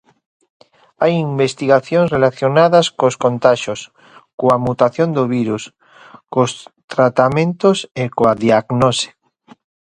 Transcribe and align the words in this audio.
Hai 1.01 1.13
investigacións 1.29 2.11
relacionadas 2.17 2.85
cos 2.99 3.15
contaxios, 3.25 3.81
coa 4.39 4.57
mutación 4.65 5.09
do 5.17 5.23
virus, 5.35 5.63
cos 6.33 6.51
tratamentos 6.93 7.77
e 8.01 8.03
coa 8.17 8.33
diagnose. 8.45 9.09